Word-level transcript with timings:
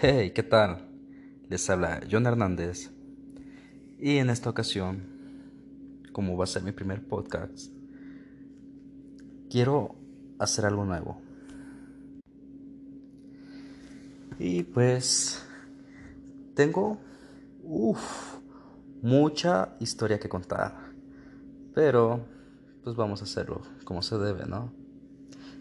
Hey, 0.00 0.32
¿qué 0.34 0.42
tal? 0.42 0.88
Les 1.48 1.70
habla 1.70 2.00
John 2.10 2.26
Hernández. 2.26 2.90
Y 4.00 4.16
en 4.16 4.28
esta 4.28 4.50
ocasión, 4.50 5.06
como 6.12 6.36
va 6.36 6.44
a 6.44 6.48
ser 6.48 6.64
mi 6.64 6.72
primer 6.72 7.06
podcast, 7.06 7.72
quiero 9.48 9.94
hacer 10.40 10.66
algo 10.66 10.84
nuevo. 10.84 11.22
Y 14.40 14.64
pues 14.64 15.46
tengo 16.54 16.98
uf, 17.62 18.38
mucha 19.00 19.76
historia 19.78 20.18
que 20.18 20.28
contar. 20.28 20.92
Pero 21.72 22.26
pues 22.82 22.96
vamos 22.96 23.20
a 23.20 23.24
hacerlo 23.24 23.62
como 23.84 24.02
se 24.02 24.18
debe, 24.18 24.44
¿no? 24.44 24.72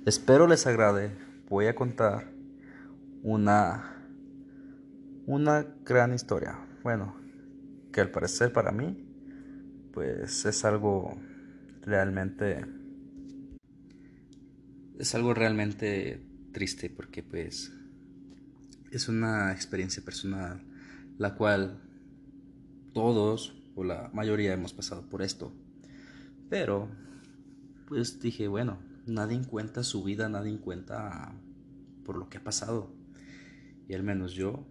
Espero 0.08 0.48
les 0.48 0.66
agrade. 0.66 1.16
Voy 1.50 1.68
a 1.68 1.76
contar 1.76 2.32
una 3.22 3.93
una 5.26 5.66
gran 5.84 6.14
historia. 6.14 6.60
Bueno, 6.84 7.16
que 7.92 8.02
al 8.02 8.12
parecer 8.12 8.52
para 8.52 8.72
mí, 8.72 9.06
pues 9.94 10.46
es 10.46 10.66
algo 10.66 11.18
realmente... 11.82 12.66
Es 15.00 15.16
algo 15.16 15.34
realmente 15.34 16.26
triste 16.52 16.90
porque 16.90 17.24
pues 17.24 17.74
es 18.92 19.10
una 19.10 19.52
experiencia 19.52 20.04
personal 20.04 20.64
la 21.18 21.36
cual 21.36 21.82
todos 22.94 23.56
o 23.76 23.84
la 23.84 24.10
mayoría 24.14 24.54
hemos 24.54 24.74
pasado 24.74 25.10
por 25.10 25.22
esto. 25.22 25.54
Pero 26.50 26.90
pues 27.88 28.20
dije, 28.20 28.48
bueno, 28.48 28.80
nadie 29.06 29.42
cuenta 29.48 29.84
su 29.84 30.04
vida, 30.04 30.30
nadie 30.30 30.60
cuenta 30.60 31.34
por 32.06 32.18
lo 32.18 32.30
que 32.30 32.38
ha 32.38 32.44
pasado. 32.44 32.94
Y 33.88 33.94
al 33.94 34.04
menos 34.04 34.34
yo 34.34 34.66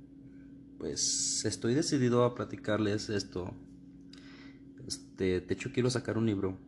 pues 0.83 1.45
estoy 1.45 1.75
decidido 1.75 2.25
a 2.25 2.35
platicarles 2.35 3.09
esto. 3.09 3.55
Este, 4.85 5.41
de 5.41 5.55
hecho 5.55 5.71
quiero 5.73 5.89
sacar 5.91 6.19
un 6.19 6.27
libro 6.27 6.59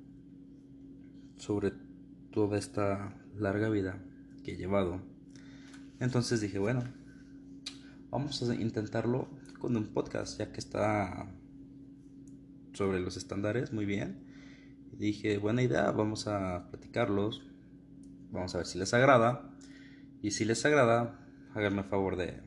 sobre 1.36 1.72
toda 2.30 2.56
esta 2.56 3.20
larga 3.36 3.68
vida 3.70 3.98
que 4.44 4.52
he 4.52 4.56
llevado. 4.56 5.00
Entonces 5.98 6.40
dije, 6.40 6.60
bueno, 6.60 6.84
vamos 8.12 8.40
a 8.40 8.54
intentarlo 8.54 9.26
con 9.58 9.76
un 9.76 9.88
podcast, 9.88 10.38
ya 10.38 10.52
que 10.52 10.60
está 10.60 11.26
sobre 12.72 13.00
los 13.00 13.16
estándares, 13.16 13.72
muy 13.72 13.84
bien. 13.84 14.28
Y 14.92 14.96
dije, 14.96 15.38
buena 15.38 15.60
idea, 15.60 15.90
vamos 15.90 16.28
a 16.28 16.68
platicarlos. 16.70 17.42
Vamos 18.30 18.54
a 18.54 18.58
ver 18.58 18.66
si 18.68 18.78
les 18.78 18.94
agrada. 18.94 19.50
Y 20.22 20.30
si 20.30 20.44
les 20.44 20.64
agrada, 20.64 21.18
háganme 21.52 21.82
el 21.82 21.88
favor 21.88 22.14
de 22.14 22.43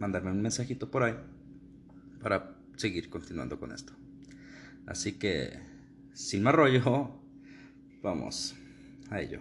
mandarme 0.00 0.32
un 0.32 0.40
mensajito 0.40 0.90
por 0.90 1.04
ahí 1.04 1.14
para 2.20 2.56
seguir 2.76 3.08
continuando 3.10 3.60
con 3.60 3.70
esto. 3.70 3.92
Así 4.86 5.18
que, 5.18 5.60
sin 6.12 6.42
más 6.42 6.54
rollo, 6.54 7.20
vamos 8.02 8.56
a 9.10 9.20
ello. 9.20 9.40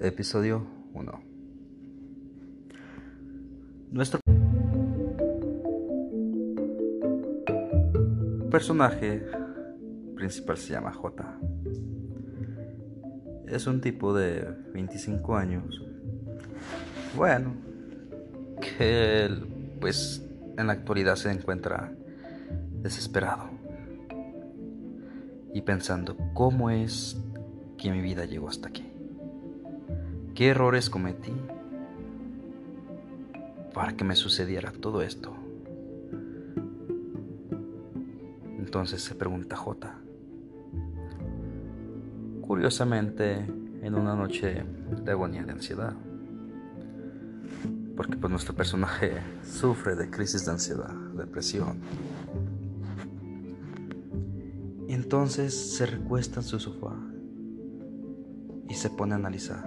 Episodio 0.00 0.66
1. 0.92 1.22
Nuestro 3.92 4.18
personaje 8.50 9.24
principal 10.16 10.56
se 10.58 10.72
llama 10.72 10.92
J. 10.92 11.38
Es 13.46 13.68
un 13.68 13.80
tipo 13.80 14.12
de 14.12 14.44
25 14.72 15.36
años. 15.36 15.80
Bueno, 17.16 17.54
que 18.64 19.28
pues 19.80 20.22
en 20.56 20.66
la 20.66 20.72
actualidad 20.72 21.16
se 21.16 21.30
encuentra 21.30 21.92
desesperado 22.82 23.50
y 25.52 25.60
pensando 25.62 26.16
cómo 26.32 26.70
es 26.70 27.16
que 27.76 27.90
mi 27.90 28.00
vida 28.00 28.24
llegó 28.24 28.48
hasta 28.48 28.68
aquí. 28.68 28.84
¿Qué 30.34 30.48
errores 30.48 30.90
cometí 30.90 31.32
para 33.72 33.96
que 33.96 34.04
me 34.04 34.16
sucediera 34.16 34.72
todo 34.72 35.02
esto? 35.02 35.32
Entonces 38.58 39.02
se 39.02 39.14
pregunta 39.14 39.56
J. 39.56 39.94
Curiosamente, 42.40 43.46
en 43.82 43.94
una 43.94 44.16
noche 44.16 44.64
de 45.04 45.10
agonía 45.12 45.44
de 45.44 45.52
ansiedad 45.52 45.94
porque 47.96 48.16
pues 48.16 48.30
nuestro 48.30 48.54
personaje 48.54 49.12
sufre 49.44 49.94
de 49.94 50.10
crisis 50.10 50.44
de 50.44 50.52
ansiedad, 50.52 50.94
depresión. 51.16 51.78
Entonces 54.88 55.54
se 55.76 55.86
recuesta 55.86 56.40
en 56.40 56.46
su 56.46 56.58
sofá 56.58 56.94
y 58.68 58.74
se 58.74 58.90
pone 58.90 59.14
a 59.14 59.16
analizar. 59.16 59.64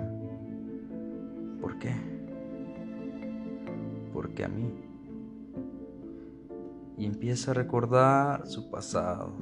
¿Por 1.62 1.80
qué? 1.80 1.94
Porque 4.14 4.46
a 4.46 4.48
mí. 4.48 4.74
Y 6.98 7.06
empieza 7.06 7.52
a 7.52 7.54
recordar 7.54 8.48
su 8.48 8.70
pasado. 8.72 9.34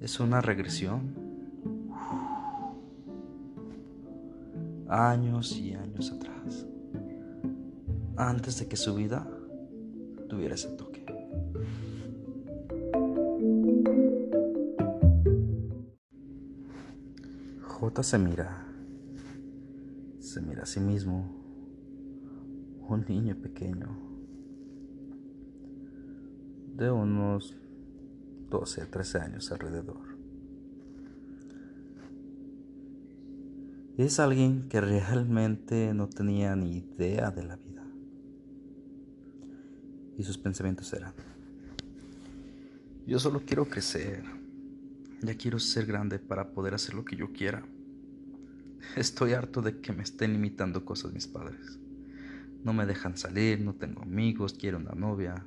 Es 0.00 0.20
una 0.20 0.40
regresión. 0.40 1.20
Años 4.88 5.56
y 5.56 5.72
años 5.72 6.12
atrás 6.12 6.66
antes 8.16 8.58
de 8.58 8.68
que 8.68 8.76
su 8.76 8.94
vida 8.94 9.26
tuviera 10.28 10.54
ese 10.54 10.68
toque. 10.68 11.04
J 17.60 18.02
se 18.02 18.18
mira, 18.18 18.66
se 20.20 20.40
mira 20.40 20.62
a 20.62 20.66
sí 20.66 20.80
mismo, 20.80 21.42
un 22.88 23.04
niño 23.08 23.36
pequeño 23.36 23.88
de 26.76 26.90
unos 26.90 27.56
12 28.50 28.82
a 28.82 28.86
13 28.86 29.18
años 29.18 29.50
alrededor. 29.50 30.12
Es 33.96 34.20
alguien 34.20 34.68
que 34.68 34.80
realmente 34.80 35.92
no 35.94 36.08
tenía 36.08 36.56
ni 36.56 36.78
idea 36.78 37.30
de 37.30 37.44
la 37.44 37.56
vida 37.56 37.81
y 40.18 40.22
sus 40.22 40.38
pensamientos 40.38 40.92
eran, 40.92 41.14
yo 43.06 43.18
solo 43.18 43.42
quiero 43.44 43.68
crecer, 43.68 44.22
ya 45.22 45.36
quiero 45.36 45.58
ser 45.58 45.86
grande 45.86 46.18
para 46.18 46.52
poder 46.52 46.74
hacer 46.74 46.94
lo 46.94 47.04
que 47.04 47.16
yo 47.16 47.32
quiera. 47.32 47.64
Estoy 48.96 49.32
harto 49.32 49.62
de 49.62 49.80
que 49.80 49.92
me 49.92 50.02
estén 50.02 50.32
limitando 50.32 50.84
cosas 50.84 51.12
mis 51.12 51.26
padres. 51.26 51.78
No 52.64 52.72
me 52.72 52.86
dejan 52.86 53.16
salir, 53.16 53.60
no 53.60 53.74
tengo 53.74 54.02
amigos, 54.02 54.54
quiero 54.54 54.78
una 54.78 54.92
novia. 54.92 55.44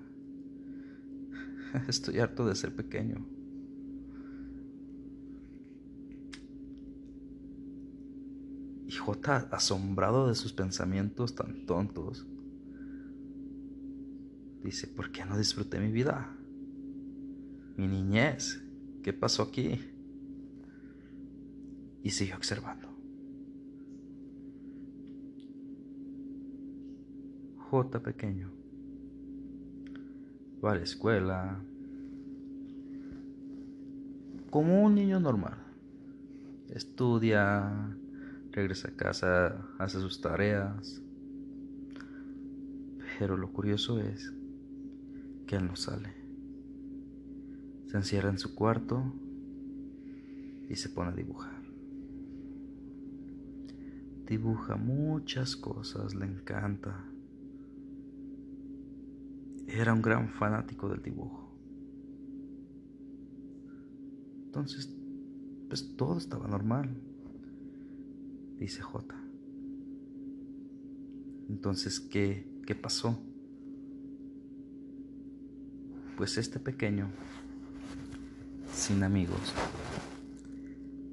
Estoy 1.88 2.20
harto 2.20 2.46
de 2.46 2.56
ser 2.56 2.76
pequeño. 2.76 3.26
Y 8.88 8.92
J, 8.92 9.48
asombrado 9.52 10.28
de 10.28 10.36
sus 10.36 10.54
pensamientos 10.54 11.36
tan 11.36 11.66
tontos, 11.66 12.26
Dice, 14.66 14.88
¿por 14.88 15.12
qué 15.12 15.24
no 15.24 15.38
disfruté 15.38 15.80
mi 15.80 15.92
vida? 15.92 16.36
Mi 17.78 17.88
niñez. 17.88 18.64
¿Qué 19.04 19.14
pasó 19.14 19.44
aquí? 19.44 19.80
Y 22.02 22.10
sigue 22.10 22.34
observando. 22.34 22.90
J 27.70 28.02
pequeño. 28.02 28.50
Va 30.64 30.72
a 30.72 30.76
la 30.78 30.82
escuela. 30.82 31.62
Como 34.50 34.82
un 34.82 34.96
niño 34.96 35.20
normal. 35.20 35.60
Estudia, 36.70 37.96
regresa 38.52 38.88
a 38.88 38.96
casa, 38.96 39.70
hace 39.78 40.00
sus 40.00 40.22
tareas. 40.22 41.04
Pero 43.20 43.38
lo 43.38 43.54
curioso 43.54 44.00
es 44.00 44.35
que 45.46 45.56
él 45.56 45.66
no 45.66 45.76
sale. 45.76 46.14
Se 47.88 47.98
encierra 47.98 48.30
en 48.30 48.40
su 48.40 48.56
cuarto 48.56 49.04
y 50.70 50.76
se 50.76 50.90
pone 50.90 51.12
a 51.12 51.16
dibujar. 51.16 51.62
Dibuja 54.28 54.76
muchas 54.76 55.56
cosas, 55.56 56.16
le 56.16 56.26
encanta. 56.26 57.06
Era 59.68 59.94
un 59.94 60.02
gran 60.02 60.30
fanático 60.30 60.90
del 60.90 61.02
dibujo. 61.02 61.46
Entonces, 64.46 64.90
pues 65.68 65.96
todo 65.96 66.18
estaba 66.18 66.48
normal, 66.48 66.90
dice 68.58 68.82
J. 68.82 69.16
Entonces, 71.50 72.00
¿qué, 72.00 72.48
qué 72.66 72.74
pasó? 72.74 73.20
Pues 76.18 76.38
este 76.38 76.60
pequeño, 76.60 77.10
sin 78.74 79.04
amigos, 79.04 79.54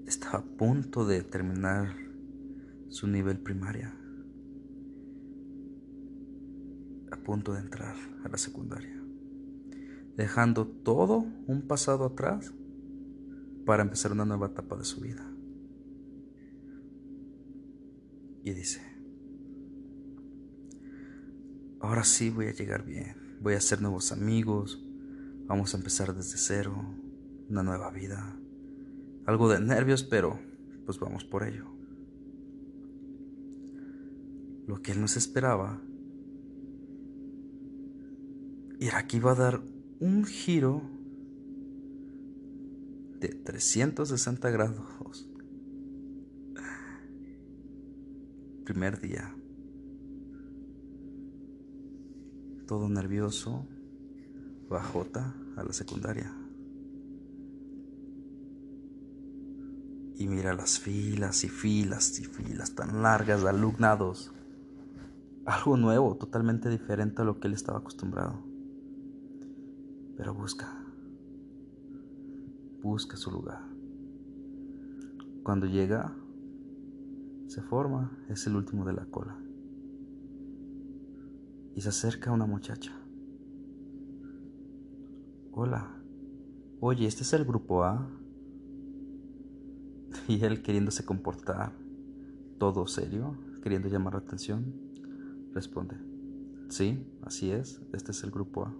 estaba 0.06 0.38
a 0.38 0.42
punto 0.42 1.04
de 1.04 1.22
terminar 1.22 1.96
su 2.88 3.08
nivel 3.08 3.40
primaria, 3.40 3.92
a 7.10 7.16
punto 7.16 7.52
de 7.52 7.60
entrar 7.62 7.96
a 8.22 8.28
la 8.28 8.38
secundaria, 8.38 9.02
dejando 10.16 10.68
todo 10.68 11.26
un 11.48 11.62
pasado 11.66 12.04
atrás 12.04 12.52
para 13.66 13.82
empezar 13.82 14.12
una 14.12 14.24
nueva 14.24 14.46
etapa 14.46 14.76
de 14.76 14.84
su 14.84 15.00
vida. 15.00 15.28
Y 18.44 18.52
dice, 18.52 18.80
ahora 21.80 22.04
sí 22.04 22.30
voy 22.30 22.46
a 22.46 22.52
llegar 22.52 22.84
bien, 22.84 23.38
voy 23.40 23.54
a 23.54 23.58
hacer 23.58 23.82
nuevos 23.82 24.12
amigos, 24.12 24.81
vamos 25.52 25.74
a 25.74 25.76
empezar 25.76 26.14
desde 26.14 26.38
cero, 26.38 26.74
una 27.50 27.62
nueva 27.62 27.90
vida, 27.90 28.40
algo 29.26 29.50
de 29.50 29.60
nervios, 29.60 30.02
pero 30.02 30.40
pues 30.86 30.98
vamos 30.98 31.26
por 31.26 31.46
ello. 31.46 31.66
Lo 34.66 34.80
que 34.80 34.92
él 34.92 35.00
no 35.02 35.08
se 35.08 35.18
esperaba 35.18 35.78
era 38.80 39.06
que 39.06 39.18
iba 39.18 39.32
a 39.32 39.34
dar 39.34 39.60
un 40.00 40.24
giro 40.24 40.80
de 43.20 43.28
360 43.28 44.50
grados. 44.50 45.28
Primer 48.64 48.98
día. 49.02 49.36
Todo 52.66 52.88
nervioso. 52.88 53.66
Bajota 54.70 55.41
a 55.56 55.64
la 55.64 55.72
secundaria. 55.72 56.32
Y 60.16 60.28
mira 60.28 60.54
las 60.54 60.78
filas 60.78 61.42
y 61.44 61.48
filas 61.48 62.18
y 62.20 62.24
filas 62.24 62.74
tan 62.74 63.02
largas 63.02 63.42
de 63.42 63.48
alumnados. 63.48 64.32
Algo 65.44 65.76
nuevo, 65.76 66.16
totalmente 66.16 66.68
diferente 66.68 67.22
a 67.22 67.24
lo 67.24 67.40
que 67.40 67.48
él 67.48 67.54
estaba 67.54 67.78
acostumbrado. 67.78 68.44
Pero 70.16 70.34
busca. 70.34 70.84
Busca 72.82 73.16
su 73.16 73.30
lugar. 73.30 73.62
Cuando 75.42 75.66
llega, 75.66 76.14
se 77.48 77.62
forma, 77.62 78.16
es 78.28 78.46
el 78.46 78.54
último 78.54 78.84
de 78.84 78.92
la 78.92 79.06
cola. 79.06 79.36
Y 81.74 81.80
se 81.80 81.88
acerca 81.88 82.30
una 82.30 82.46
muchacha. 82.46 83.01
Hola. 85.54 85.86
Oye, 86.80 87.06
¿este 87.06 87.24
es 87.24 87.32
el 87.34 87.44
grupo 87.44 87.84
A? 87.84 88.08
Y 90.26 90.42
él 90.42 90.62
queriéndose 90.62 91.04
comportar, 91.04 91.72
todo 92.58 92.86
serio, 92.86 93.36
queriendo 93.62 93.88
llamar 93.88 94.14
la 94.14 94.20
atención, 94.20 94.72
responde, 95.52 95.96
sí, 96.70 97.06
así 97.22 97.50
es, 97.50 97.82
este 97.92 98.12
es 98.12 98.24
el 98.24 98.30
grupo 98.30 98.64
A. 98.64 98.74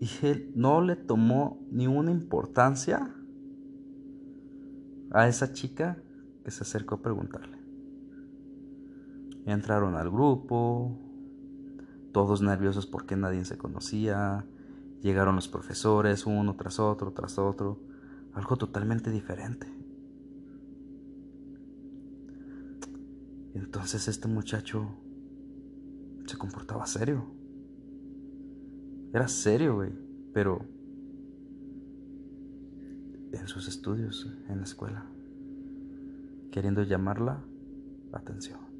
Y 0.00 0.08
él 0.26 0.50
no 0.56 0.80
le 0.80 0.96
tomó 0.96 1.64
ni 1.70 1.86
una 1.86 2.10
importancia 2.10 3.14
a 5.12 5.28
esa 5.28 5.52
chica 5.52 6.02
que 6.42 6.50
se 6.50 6.64
acercó 6.64 6.96
a 6.96 7.02
preguntarle. 7.02 7.58
Entraron 9.46 9.94
al 9.94 10.10
grupo, 10.10 10.98
todos 12.10 12.42
nerviosos 12.42 12.86
porque 12.86 13.14
nadie 13.14 13.44
se 13.44 13.56
conocía, 13.56 14.44
llegaron 15.04 15.36
los 15.36 15.48
profesores 15.48 16.24
uno 16.24 16.56
tras 16.56 16.80
otro, 16.80 17.12
tras 17.12 17.38
otro 17.38 17.78
algo 18.32 18.56
totalmente 18.56 19.10
diferente. 19.10 19.66
Entonces 23.54 24.08
este 24.08 24.26
muchacho 24.28 24.88
se 26.26 26.38
comportaba 26.38 26.86
serio. 26.86 27.22
Era 29.12 29.28
serio, 29.28 29.76
güey, 29.76 29.92
pero 30.32 30.66
en 33.30 33.46
sus 33.46 33.68
estudios, 33.68 34.26
en 34.48 34.56
la 34.56 34.64
escuela, 34.64 35.06
queriendo 36.50 36.82
llamarla 36.82 37.44
atención. 38.12 38.73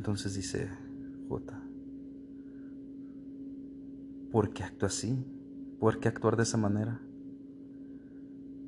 Entonces 0.00 0.32
dice 0.32 0.66
J. 1.28 1.62
¿Por 4.32 4.50
qué 4.54 4.64
actúa 4.64 4.86
así? 4.86 5.14
¿Por 5.78 6.00
qué 6.00 6.08
actuar 6.08 6.38
de 6.38 6.44
esa 6.44 6.56
manera? 6.56 7.02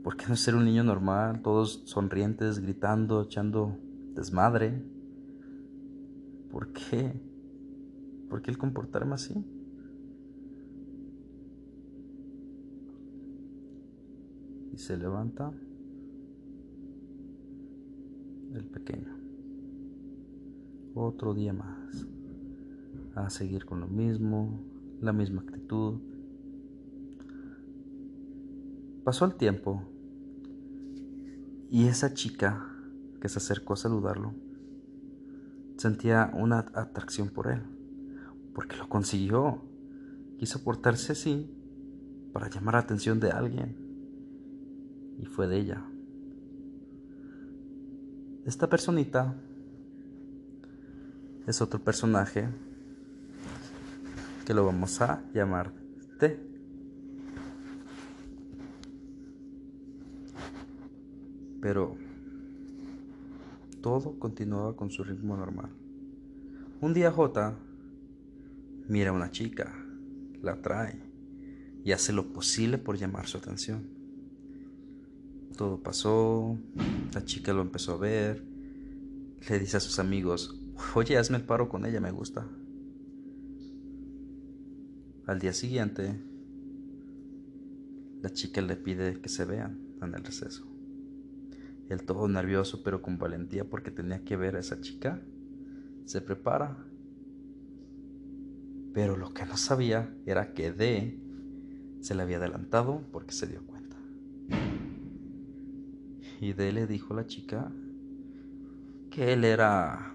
¿Por 0.05 0.19
qué 0.19 0.27
no 0.29 0.37
ser 0.37 0.57
un 0.57 0.67
niño 0.67 0.85
normal, 0.85 1.41
todos 1.41 1.85
sonrientes, 1.87 2.59
gritando, 2.59 3.23
echando 3.23 3.79
desmadre? 4.15 4.85
¿Por 6.51 6.71
qué? 6.75 7.19
¿Por 8.29 8.43
qué 8.43 8.51
el 8.51 8.59
comportarme 8.59 9.15
así? 9.15 9.43
Y 14.71 14.77
se 14.77 14.99
levanta 14.99 15.51
el 18.53 18.65
pequeño. 18.67 19.22
Otro 20.95 21.33
día 21.33 21.55
más. 21.55 22.07
A 23.15 23.31
seguir 23.31 23.65
con 23.65 23.81
lo 23.81 23.87
mismo, 23.87 24.61
la 25.01 25.13
misma 25.13 25.41
actitud. 25.41 26.01
Pasó 29.03 29.25
el 29.25 29.35
tiempo 29.35 29.83
y 31.71 31.87
esa 31.87 32.13
chica 32.13 32.69
que 33.21 33.29
se 33.29 33.39
acercó 33.39 33.73
a 33.73 33.77
saludarlo 33.77 34.35
sentía 35.79 36.31
una 36.35 36.59
atracción 36.75 37.31
por 37.31 37.51
él, 37.51 37.63
porque 38.55 38.77
lo 38.77 38.89
consiguió. 38.89 39.63
Quiso 40.39 40.63
portarse 40.63 41.13
así 41.13 41.51
para 42.33 42.51
llamar 42.51 42.75
la 42.75 42.81
atención 42.81 43.19
de 43.19 43.31
alguien 43.31 43.77
y 45.19 45.25
fue 45.25 45.47
de 45.47 45.59
ella. 45.59 45.85
Esta 48.45 48.69
personita 48.69 49.37
es 51.47 51.61
otro 51.61 51.81
personaje 51.81 52.49
que 54.45 54.55
lo 54.55 54.65
vamos 54.67 55.01
a 55.01 55.23
llamar 55.35 55.73
T. 56.19 56.39
Pero 61.61 61.97
todo 63.81 64.19
continuaba 64.19 64.75
con 64.77 64.91
su 64.91 65.05
ritmo 65.05 65.37
normal. 65.37 65.71
Un 66.81 66.95
día 66.95 67.13
J 67.13 67.55
mira 68.89 69.11
a 69.11 69.13
una 69.13 69.31
chica, 69.31 69.73
la 70.43 70.53
atrae 70.53 71.01
y 71.85 71.93
hace 71.93 72.13
lo 72.13 72.33
posible 72.33 72.79
por 72.79 72.97
llamar 72.97 73.27
su 73.27 73.39
atención. 73.39 73.89
Todo 75.57 75.83
pasó, 75.83 76.57
la 77.13 77.25
chica 77.25 77.53
lo 77.53 77.63
empezó 77.63 77.93
a 77.93 77.99
ver, 77.99 78.43
le 79.49 79.59
dice 79.59 79.77
a 79.77 79.81
sus 79.81 79.99
amigos, 79.99 80.62
oye, 80.95 81.17
hazme 81.17 81.39
el 81.39 81.45
paro 81.45 81.69
con 81.69 81.85
ella, 81.87 82.01
me 82.01 82.11
gusta. 82.11 82.47
Al 85.27 85.39
día 85.39 85.53
siguiente, 85.53 86.21
la 88.21 88.31
chica 88.31 88.61
le 88.61 88.77
pide 88.77 89.21
que 89.21 89.29
se 89.29 89.45
vean 89.45 89.81
en 90.01 90.15
el 90.15 90.25
receso. 90.25 90.67
Él 91.89 92.05
todo 92.05 92.27
nervioso 92.27 92.83
pero 92.83 93.03
con 93.03 93.19
valentía 93.19 93.69
porque 93.69 93.91
tenía 93.91 94.25
que 94.25 94.37
ver 94.37 94.57
a 94.57 94.61
esa 94.61 94.81
chica, 94.81 95.23
se 96.05 96.21
prepara. 96.21 96.77
Pero 98.93 99.17
lo 99.17 99.33
que 99.33 99.47
no 99.47 99.57
sabía 99.57 100.15
era 100.27 100.53
que 100.53 100.73
D 100.73 101.19
se 102.01 102.15
le 102.15 102.23
había 102.23 102.39
adelantado 102.39 103.03
porque 103.13 103.33
se 103.33 103.47
dio 103.47 103.65
cuenta. 103.67 103.97
Y 106.41 106.53
D 106.53 106.73
le 106.73 106.87
dijo 106.87 107.15
a 107.15 107.19
la 107.19 107.27
chica 107.27 107.73
que 109.11 109.33
él 109.33 109.45
era 109.45 110.12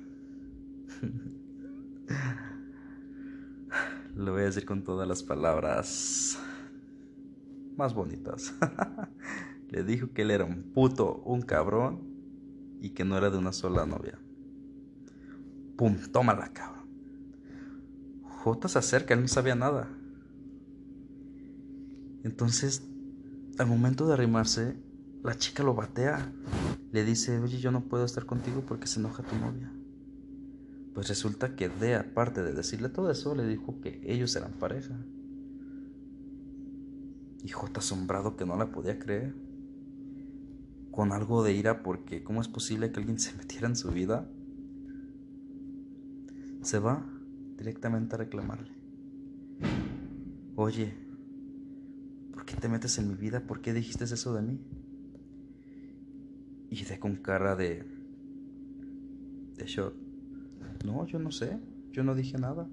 Lo 4.15 4.31
voy 4.31 4.41
a 4.41 4.45
decir 4.45 4.65
con 4.65 4.83
todas 4.83 5.07
las 5.07 5.23
palabras 5.23 6.39
más 7.75 7.93
bonitas. 7.93 8.55
Le 9.69 9.83
dijo 9.83 10.11
que 10.13 10.23
él 10.23 10.31
era 10.31 10.45
un 10.45 10.71
puto, 10.73 11.21
un 11.25 11.41
cabrón 11.41 12.01
y 12.81 12.91
que 12.91 13.05
no 13.05 13.17
era 13.17 13.29
de 13.29 13.37
una 13.37 13.53
sola 13.53 13.85
novia. 13.85 14.19
Pum, 15.77 15.97
tómala, 16.11 16.51
cabrón. 16.53 16.87
J 18.23 18.67
se 18.67 18.79
acerca, 18.79 19.13
él 19.13 19.21
no 19.21 19.27
sabía 19.27 19.55
nada. 19.55 19.89
Entonces, 22.23 22.83
al 23.59 23.67
momento 23.67 24.07
de 24.07 24.13
arrimarse, 24.13 24.75
la 25.23 25.35
chica 25.35 25.63
lo 25.63 25.75
batea. 25.75 26.31
Le 26.91 27.03
dice, 27.03 27.39
oye, 27.39 27.59
yo 27.59 27.71
no 27.71 27.81
puedo 27.81 28.05
estar 28.05 28.25
contigo 28.25 28.63
porque 28.67 28.87
se 28.87 28.99
enoja 28.99 29.23
tu 29.23 29.35
novia. 29.35 29.71
Pues 30.97 31.09
resulta 31.09 31.55
que 31.55 31.69
D, 31.69 31.93
aparte 31.93 32.41
de 32.41 32.53
decirle 32.53 32.89
todo 32.89 33.11
eso, 33.11 33.35
le 33.35 33.45
dijo 33.45 33.79
que 33.81 34.01
ellos 34.03 34.35
eran 34.35 34.53
pareja. 34.53 34.97
Y 37.43 37.49
J 37.49 37.79
asombrado 37.79 38.35
que 38.35 38.47
no 38.47 38.57
la 38.57 38.71
podía 38.71 38.97
creer. 38.97 39.35
Con 40.89 41.11
algo 41.11 41.43
de 41.43 41.53
ira 41.53 41.83
porque 41.83 42.23
¿cómo 42.23 42.41
es 42.41 42.47
posible 42.47 42.91
que 42.91 42.99
alguien 42.99 43.19
se 43.19 43.31
metiera 43.37 43.67
en 43.67 43.75
su 43.75 43.91
vida? 43.91 44.27
Se 46.63 46.79
va 46.79 47.07
directamente 47.59 48.15
a 48.15 48.17
reclamarle. 48.17 48.71
Oye, 50.55 50.95
¿por 52.33 52.43
qué 52.43 52.55
te 52.55 52.69
metes 52.69 52.97
en 52.97 53.09
mi 53.09 53.13
vida? 53.13 53.45
¿Por 53.45 53.61
qué 53.61 53.71
dijiste 53.71 54.05
eso 54.05 54.33
de 54.33 54.41
mí? 54.41 54.59
Y 56.71 56.85
de 56.85 56.99
con 56.99 57.17
cara 57.17 57.55
de... 57.55 57.85
de 59.57 59.65
shock. 59.67 60.06
No, 60.85 61.05
yo 61.05 61.19
no 61.19 61.31
sé, 61.31 61.59
yo 61.91 62.03
no 62.03 62.15
dije 62.15 62.37
nada. 62.37 62.67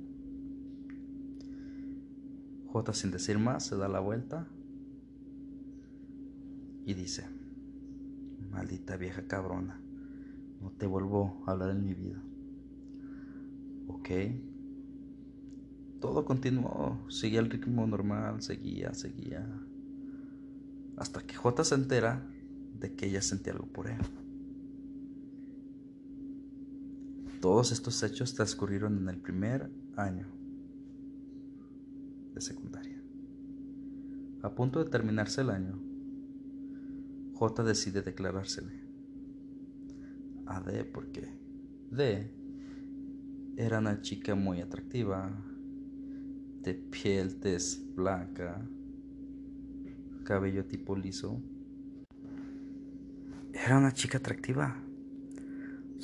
J 2.66 2.92
sin 2.92 3.10
decir 3.10 3.38
más 3.38 3.66
se 3.66 3.76
da 3.76 3.88
la 3.88 4.00
vuelta 4.00 4.48
y 6.84 6.94
dice, 6.94 7.24
maldita 8.50 8.96
vieja 8.96 9.26
cabrona, 9.26 9.80
no 10.60 10.70
te 10.72 10.86
vuelvo 10.86 11.42
a 11.46 11.52
hablar 11.52 11.70
en 11.70 11.84
mi 11.84 11.94
vida. 11.94 12.20
Ok. 13.86 14.10
Todo 16.00 16.24
continuó, 16.24 16.98
seguía 17.08 17.40
el 17.40 17.48
ritmo 17.48 17.86
normal, 17.86 18.42
seguía, 18.42 18.92
seguía. 18.92 19.48
Hasta 20.96 21.22
que 21.22 21.34
J 21.34 21.64
se 21.64 21.74
entera 21.76 22.28
de 22.78 22.94
que 22.94 23.06
ella 23.06 23.22
sentía 23.22 23.54
algo 23.54 23.66
por 23.66 23.88
él. 23.88 23.98
Todos 27.44 27.72
estos 27.72 28.02
hechos 28.02 28.32
transcurrieron 28.32 28.96
en 28.96 29.06
el 29.10 29.18
primer 29.18 29.70
año 29.96 30.26
de 32.32 32.40
secundaria. 32.40 32.98
A 34.40 34.54
punto 34.54 34.82
de 34.82 34.88
terminarse 34.88 35.42
el 35.42 35.50
año, 35.50 35.78
J 37.34 37.64
decide 37.64 38.00
declarársele 38.00 38.82
a 40.46 40.62
D 40.62 40.86
porque 40.86 41.38
D 41.90 42.32
era 43.58 43.78
una 43.80 44.00
chica 44.00 44.34
muy 44.34 44.62
atractiva, 44.62 45.30
de 46.62 46.72
piel 46.72 47.40
tez 47.40 47.94
blanca, 47.94 48.66
cabello 50.24 50.64
tipo 50.64 50.96
liso. 50.96 51.42
Era 53.52 53.76
una 53.76 53.92
chica 53.92 54.16
atractiva, 54.16 54.83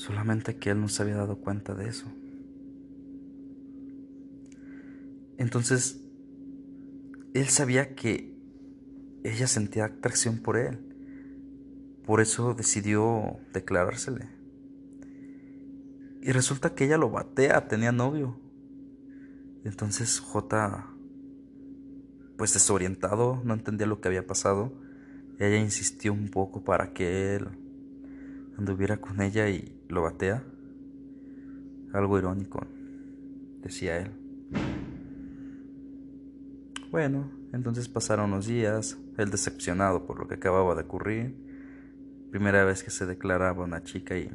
solamente 0.00 0.56
que 0.56 0.70
él 0.70 0.80
no 0.80 0.88
se 0.88 1.02
había 1.02 1.16
dado 1.16 1.36
cuenta 1.36 1.74
de 1.74 1.86
eso. 1.86 2.06
Entonces, 5.36 6.00
él 7.34 7.46
sabía 7.48 7.94
que 7.94 8.34
ella 9.24 9.46
sentía 9.46 9.84
atracción 9.84 10.38
por 10.38 10.56
él. 10.56 10.78
Por 12.06 12.22
eso 12.22 12.54
decidió 12.54 13.40
declarársele. 13.52 14.26
Y 16.22 16.32
resulta 16.32 16.74
que 16.74 16.86
ella 16.86 16.96
lo 16.96 17.10
batea, 17.10 17.68
tenía 17.68 17.92
novio. 17.92 18.40
Entonces 19.64 20.18
J, 20.18 20.94
pues 22.38 22.54
desorientado, 22.54 23.42
no 23.44 23.52
entendía 23.52 23.86
lo 23.86 24.00
que 24.00 24.08
había 24.08 24.26
pasado. 24.26 24.72
Ella 25.38 25.58
insistió 25.58 26.14
un 26.14 26.30
poco 26.30 26.64
para 26.64 26.94
que 26.94 27.36
él 27.36 27.48
anduviera 28.56 28.96
con 28.96 29.20
ella 29.20 29.50
y 29.50 29.76
lo 29.90 30.02
batea. 30.02 30.42
Algo 31.92 32.18
irónico, 32.18 32.60
decía 33.62 33.98
él. 33.98 34.10
Bueno, 36.90 37.30
entonces 37.52 37.88
pasaron 37.88 38.30
los 38.30 38.46
días, 38.46 38.98
él 39.16 39.30
decepcionado 39.30 40.06
por 40.06 40.18
lo 40.18 40.28
que 40.28 40.34
acababa 40.34 40.74
de 40.74 40.82
ocurrir 40.82 41.34
primera 42.30 42.64
vez 42.64 42.84
que 42.84 42.90
se 42.90 43.06
declaraba 43.06 43.64
una 43.64 43.82
chica 43.82 44.16
y 44.16 44.30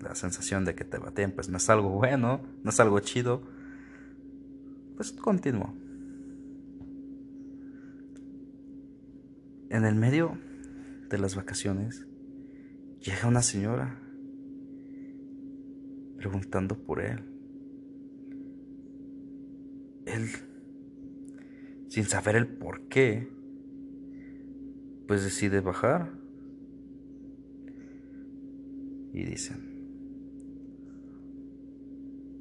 la 0.00 0.14
sensación 0.14 0.64
de 0.64 0.74
que 0.74 0.84
te 0.84 0.98
baten 0.98 1.32
pues 1.32 1.48
no 1.48 1.58
es 1.58 1.70
algo 1.70 1.90
bueno, 1.90 2.40
no 2.64 2.70
es 2.70 2.80
algo 2.80 2.98
chido, 3.00 3.42
pues 4.96 5.12
continuó. 5.12 5.74
En 9.70 9.84
el 9.84 9.94
medio 9.94 10.36
de 11.08 11.18
las 11.18 11.36
vacaciones 11.36 12.06
llega 13.00 13.28
una 13.28 13.42
señora 13.42 14.00
preguntando 16.20 16.76
por 16.76 17.00
él. 17.00 17.18
Él, 20.04 20.28
sin 21.88 22.04
saber 22.04 22.36
el 22.36 22.46
por 22.46 22.88
qué, 22.88 23.26
pues 25.08 25.24
decide 25.24 25.60
bajar 25.60 26.12
y 29.14 29.24
dicen, 29.24 29.60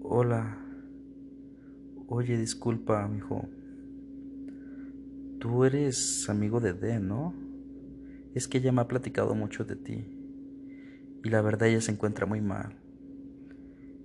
hola, 0.02 0.62
oye, 2.08 2.38
disculpa, 2.38 3.08
mijo, 3.08 3.48
tú 5.40 5.64
eres 5.64 6.28
amigo 6.30 6.60
de 6.60 6.74
D, 6.74 7.00
¿no? 7.00 7.34
Es 8.36 8.50
que 8.50 8.58
ella 8.58 8.74
me 8.74 8.82
ha 8.82 8.90
platicado 8.90 9.36
mucho 9.36 9.64
de 9.64 9.78
ti 9.78 10.06
y 11.24 11.30
la 11.30 11.42
verdad 11.42 11.70
ella 11.70 11.80
se 11.80 11.94
encuentra 11.94 12.26
muy 12.26 12.42
mal. 12.42 12.89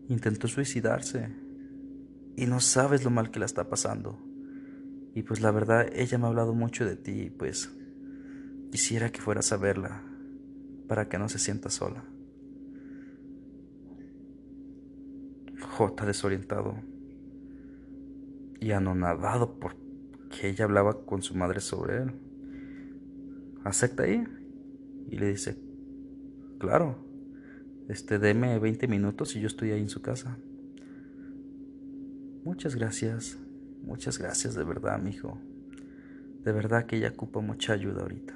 Intentó 0.09 0.49
suicidarse 0.49 1.31
y 2.37 2.47
no 2.47 2.61
sabes 2.61 3.05
lo 3.05 3.11
mal 3.11 3.31
que 3.31 3.39
la 3.39 3.47
está 3.47 3.69
pasando. 3.69 4.19
Y 5.15 5.23
pues 5.23 5.41
la 5.41 5.51
verdad 5.51 5.87
ella 5.95 6.19
me 6.19 6.25
ha 6.25 6.29
hablado 6.29 6.55
mucho 6.55 6.85
de 6.85 6.97
ti 6.97 7.23
y 7.23 7.31
pues 7.31 7.71
quisiera 8.71 9.11
que 9.11 9.21
fueras 9.21 9.53
a 9.53 9.57
verla 9.57 10.03
para 10.89 11.09
que 11.09 11.19
no 11.19 11.29
se 11.29 11.39
sienta 11.39 11.71
sola. 11.71 12.05
J 15.61 16.07
desorientado 16.07 16.77
y 18.61 18.73
anonadado 18.73 19.59
porque 19.59 20.49
ella 20.49 20.65
hablaba 20.65 21.05
con 21.05 21.23
su 21.23 21.35
madre 21.35 21.61
sobre 21.61 21.99
él. 21.99 22.13
Acepta 23.65 24.03
ahí 24.03 24.25
y 25.09 25.17
le 25.17 25.29
dice, 25.29 25.57
claro, 26.59 27.04
este, 27.89 28.19
deme 28.19 28.59
20 28.59 28.89
minutos 28.89 29.37
y 29.37 29.41
yo 29.41 29.47
estoy 29.47 29.73
ahí 29.73 29.81
en 29.81 29.89
su 29.89 30.01
casa. 30.01 30.39
Muchas 32.45 32.75
gracias, 32.77 33.39
muchas 33.83 34.19
gracias 34.19 34.55
de 34.55 34.65
verdad, 34.65 35.01
mi 35.01 35.11
hijo. 35.11 35.39
De 36.45 36.53
verdad 36.53 36.87
que 36.87 36.97
ella 36.97 37.11
ocupa 37.11 37.41
mucha 37.41 37.73
ayuda 37.73 38.03
ahorita. 38.03 38.35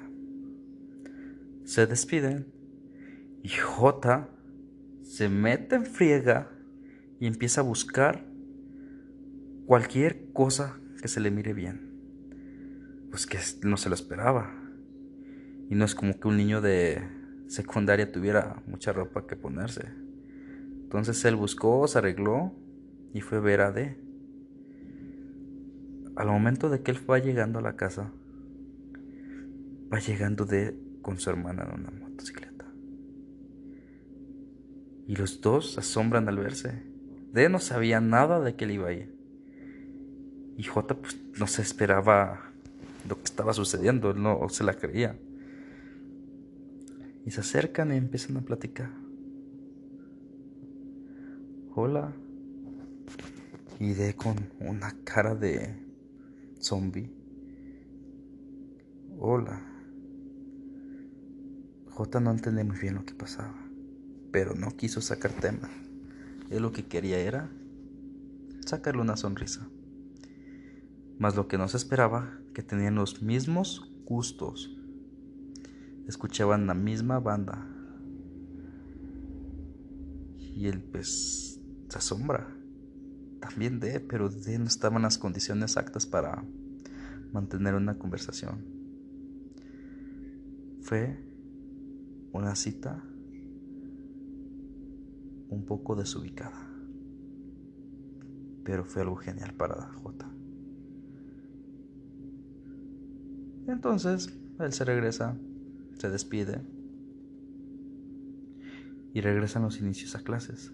Se 1.63 1.85
despiden 1.85 2.47
y 3.43 3.49
J 3.49 4.29
se 5.03 5.29
mete 5.29 5.75
en 5.75 5.85
friega 5.85 6.51
y 7.19 7.27
empieza 7.27 7.61
a 7.61 7.63
buscar 7.63 8.25
cualquier 9.65 10.31
cosa 10.33 10.79
que 11.01 11.07
se 11.07 11.19
le 11.19 11.31
mire 11.31 11.53
bien. 11.53 11.89
Pues 13.09 13.25
que 13.25 13.37
no 13.63 13.77
se 13.77 13.89
lo 13.89 13.95
esperaba. 13.95 14.51
Y 15.69 15.75
no 15.75 15.85
es 15.85 15.93
como 15.93 16.19
que 16.19 16.27
un 16.27 16.37
niño 16.37 16.61
de 16.61 17.18
secundaria 17.49 18.11
tuviera 18.11 18.61
mucha 18.67 18.93
ropa 18.93 19.25
que 19.25 19.35
ponerse. 19.35 19.89
Entonces 20.83 21.25
él 21.25 21.35
buscó, 21.35 21.87
se 21.87 21.97
arregló 21.97 22.53
y 23.13 23.21
fue 23.21 23.39
a 23.39 23.41
ver 23.41 23.61
a 23.61 23.71
D. 23.71 23.97
Al 26.15 26.27
momento 26.27 26.69
de 26.69 26.81
que 26.81 26.91
él 26.91 26.97
fue 26.97 27.21
llegando 27.21 27.59
a 27.59 27.61
la 27.61 27.75
casa, 27.75 28.11
va 29.91 29.99
llegando 29.99 30.45
D 30.45 30.77
con 31.01 31.19
su 31.19 31.29
hermana 31.29 31.63
en 31.63 31.79
una 31.79 31.91
motocicleta. 31.91 32.65
Y 35.07 35.15
los 35.15 35.41
dos 35.41 35.73
se 35.73 35.79
asombran 35.79 36.27
al 36.29 36.37
verse. 36.37 36.83
D 37.33 37.49
no 37.49 37.59
sabía 37.59 37.99
nada 37.99 38.39
de 38.41 38.55
que 38.55 38.65
él 38.65 38.71
iba 38.71 38.89
a 38.89 38.93
ir. 38.93 39.15
Y 40.55 40.63
J 40.63 40.95
pues 40.95 41.19
no 41.39 41.47
se 41.47 41.63
esperaba 41.63 42.51
lo 43.07 43.15
que 43.15 43.23
estaba 43.23 43.53
sucediendo, 43.53 44.11
él 44.11 44.21
no 44.21 44.47
se 44.49 44.63
la 44.63 44.75
creía. 44.75 45.17
Y 47.25 47.31
se 47.31 47.41
acercan 47.41 47.91
y 47.91 47.97
empiezan 47.97 48.37
a 48.37 48.41
platicar. 48.41 48.91
Hola. 51.75 52.13
Y 53.79 53.93
D 53.93 54.15
con 54.15 54.35
una 54.59 54.93
cara 55.03 55.35
de 55.35 55.75
zombie. 56.59 57.13
Hola. 59.17 59.65
J 61.89 62.19
no 62.21 62.31
entendía 62.31 62.63
muy 62.63 62.77
bien 62.77 62.95
lo 62.95 63.05
que 63.05 63.13
pasaba, 63.13 63.55
pero 64.31 64.55
no 64.55 64.71
quiso 64.77 65.01
sacar 65.01 65.33
tema. 65.33 65.69
Él 66.49 66.63
lo 66.63 66.71
que 66.71 66.85
quería 66.85 67.19
era 67.19 67.49
sacarle 68.65 69.01
una 69.01 69.17
sonrisa. 69.17 69.67
Mas 71.17 71.35
lo 71.35 71.47
que 71.47 71.57
no 71.57 71.67
se 71.67 71.77
esperaba, 71.77 72.39
que 72.53 72.63
tenían 72.63 72.95
los 72.95 73.21
mismos 73.21 73.91
gustos. 74.05 74.78
Escuchaban 76.09 76.65
la 76.67 76.73
misma 76.73 77.19
banda. 77.19 77.67
Y 80.37 80.67
él 80.67 80.81
pues 80.81 81.61
se 81.87 81.97
asombra. 81.97 82.55
También 83.39 83.79
de, 83.79 83.99
pero 83.99 84.29
de 84.29 84.59
no 84.59 84.65
estaban 84.65 85.03
las 85.03 85.17
condiciones 85.17 85.71
exactas 85.71 86.05
para 86.05 86.43
mantener 87.31 87.75
una 87.75 87.97
conversación. 87.97 88.65
Fue 90.81 91.17
una 92.33 92.55
cita 92.55 93.03
un 95.49 95.63
poco 95.65 95.95
desubicada, 95.95 96.69
pero 98.63 98.83
fue 98.83 99.03
algo 99.03 99.15
genial 99.15 99.53
para 99.53 99.93
J. 99.93 100.31
Entonces, 103.67 104.33
él 104.59 104.73
se 104.73 104.83
regresa, 104.83 105.37
se 105.99 106.09
despide 106.09 106.61
y 109.13 109.19
regresan 109.19 109.63
los 109.63 109.81
inicios 109.81 110.15
a 110.15 110.23
clases. 110.23 110.71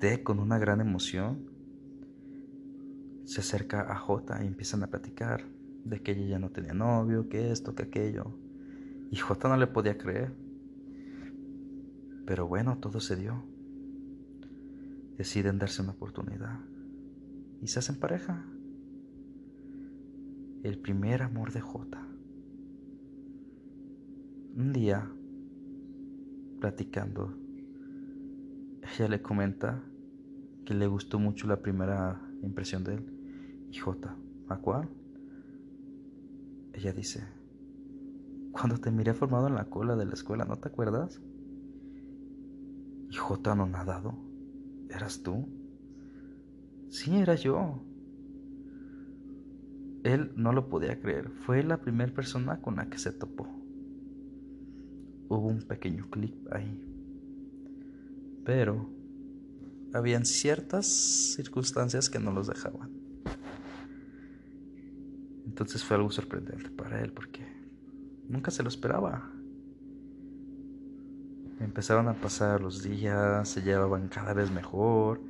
D, 0.00 0.22
con 0.22 0.40
una 0.40 0.58
gran 0.58 0.80
emoción, 0.80 1.50
se 3.24 3.40
acerca 3.40 3.92
a 3.92 3.96
J 3.96 4.44
y 4.44 4.46
empiezan 4.46 4.82
a 4.82 4.86
platicar 4.86 5.44
de 5.84 6.00
que 6.00 6.12
ella 6.12 6.26
ya 6.26 6.38
no 6.38 6.50
tenía 6.50 6.72
novio, 6.72 7.28
que 7.28 7.52
esto, 7.52 7.74
que 7.74 7.82
aquello. 7.82 8.34
Y 9.10 9.16
J 9.16 9.48
no 9.48 9.56
le 9.58 9.66
podía 9.66 9.98
creer. 9.98 10.32
Pero 12.24 12.46
bueno, 12.46 12.78
todo 12.78 12.98
se 12.98 13.14
dio. 13.14 13.44
Deciden 15.18 15.58
darse 15.58 15.82
una 15.82 15.92
oportunidad 15.92 16.60
y 17.60 17.66
se 17.66 17.80
hacen 17.80 17.96
pareja. 17.96 18.42
El 20.62 20.78
primer 20.78 21.22
amor 21.22 21.52
de 21.52 21.60
J. 21.60 22.05
Un 24.56 24.72
día, 24.72 25.06
platicando, 26.60 27.30
ella 28.80 29.08
le 29.08 29.20
comenta 29.20 29.84
que 30.64 30.72
le 30.72 30.86
gustó 30.86 31.18
mucho 31.18 31.46
la 31.46 31.60
primera 31.60 32.26
impresión 32.42 32.82
de 32.82 32.94
él. 32.94 33.68
Y 33.70 33.76
J, 33.76 34.16
¿a 34.48 34.56
cuál? 34.56 34.88
Ella 36.72 36.94
dice, 36.94 37.22
cuando 38.50 38.78
te 38.78 38.90
miré 38.90 39.12
formado 39.12 39.48
en 39.48 39.56
la 39.56 39.66
cola 39.66 39.94
de 39.94 40.06
la 40.06 40.14
escuela, 40.14 40.46
¿no 40.46 40.56
te 40.56 40.68
acuerdas? 40.68 41.20
Y 43.10 43.14
J 43.14 43.54
no 43.56 43.66
nadado. 43.66 44.14
¿Eras 44.88 45.22
tú? 45.22 45.50
Sí, 46.88 47.14
era 47.14 47.34
yo. 47.34 47.84
Él 50.02 50.32
no 50.34 50.54
lo 50.54 50.70
podía 50.70 50.98
creer. 50.98 51.28
Fue 51.44 51.62
la 51.62 51.82
primera 51.82 52.14
persona 52.14 52.62
con 52.62 52.76
la 52.76 52.88
que 52.88 52.96
se 52.96 53.12
topó. 53.12 53.65
Hubo 55.28 55.48
un 55.48 55.62
pequeño 55.62 56.08
clip 56.10 56.34
ahí. 56.52 56.82
Pero 58.44 58.88
habían 59.92 60.24
ciertas 60.24 60.86
circunstancias 61.34 62.10
que 62.10 62.18
no 62.18 62.32
los 62.32 62.46
dejaban. 62.46 62.90
Entonces 65.46 65.84
fue 65.84 65.96
algo 65.96 66.10
sorprendente 66.10 66.70
para 66.70 67.00
él 67.00 67.12
porque 67.12 67.40
nunca 68.28 68.50
se 68.50 68.62
lo 68.62 68.68
esperaba. 68.68 69.32
Empezaron 71.60 72.08
a 72.08 72.14
pasar 72.14 72.60
los 72.60 72.82
días, 72.82 73.48
se 73.48 73.62
llevaban 73.62 74.08
cada 74.08 74.34
vez 74.34 74.50
mejor. 74.50 75.22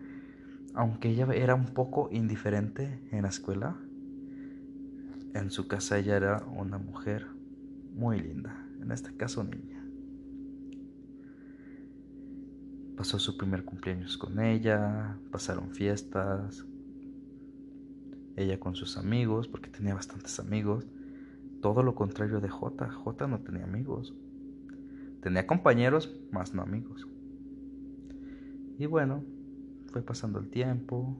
Aunque 0.74 1.10
ella 1.10 1.28
era 1.32 1.54
un 1.54 1.66
poco 1.66 2.08
indiferente 2.10 3.00
en 3.12 3.22
la 3.22 3.28
escuela, 3.28 3.76
en 5.32 5.50
su 5.50 5.68
casa 5.68 5.98
ella 5.98 6.16
era 6.16 6.44
una 6.56 6.78
mujer 6.78 7.26
muy 7.94 8.20
linda, 8.20 8.66
en 8.82 8.90
este 8.90 9.16
caso 9.16 9.44
niña. 9.44 9.75
Pasó 12.96 13.18
su 13.18 13.36
primer 13.36 13.64
cumpleaños 13.64 14.16
con 14.16 14.40
ella, 14.40 15.18
pasaron 15.30 15.70
fiestas, 15.70 16.64
ella 18.36 18.58
con 18.58 18.74
sus 18.74 18.96
amigos, 18.96 19.48
porque 19.48 19.68
tenía 19.68 19.94
bastantes 19.94 20.40
amigos. 20.40 20.86
Todo 21.60 21.82
lo 21.82 21.94
contrario 21.94 22.40
de 22.40 22.48
J. 22.48 22.90
J 22.90 23.26
no 23.26 23.40
tenía 23.40 23.64
amigos. 23.64 24.14
Tenía 25.20 25.46
compañeros, 25.46 26.14
más 26.30 26.54
no 26.54 26.62
amigos. 26.62 27.06
Y 28.78 28.86
bueno, 28.86 29.24
fue 29.92 30.02
pasando 30.02 30.38
el 30.38 30.48
tiempo. 30.48 31.16